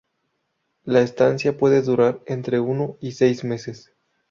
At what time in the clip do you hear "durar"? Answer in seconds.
1.83-2.21